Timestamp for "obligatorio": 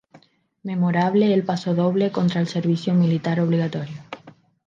3.39-3.97